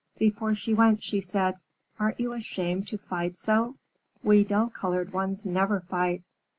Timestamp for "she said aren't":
1.03-2.19